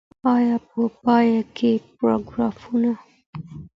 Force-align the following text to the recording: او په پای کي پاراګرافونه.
او 0.29 0.35
په 0.67 0.81
پای 1.03 1.29
کي 1.55 1.71
پاراګرافونه. 1.97 2.91